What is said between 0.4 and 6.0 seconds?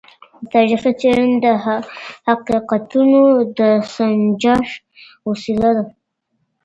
تاریخي څېړنې د حقیقتونو د سنجش وسیله ده.